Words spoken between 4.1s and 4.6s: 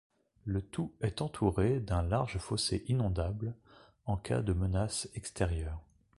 cas de